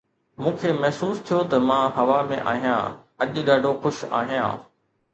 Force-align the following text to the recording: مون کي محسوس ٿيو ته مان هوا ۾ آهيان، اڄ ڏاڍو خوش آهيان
مون 0.43 0.53
کي 0.61 0.69
محسوس 0.81 1.17
ٿيو 1.27 1.39
ته 1.51 1.57
مان 1.67 1.83
هوا 1.97 2.19
۾ 2.33 2.39
آهيان، 2.55 2.89
اڄ 3.23 3.33
ڏاڍو 3.47 3.71
خوش 3.81 3.97
آهيان 4.23 4.55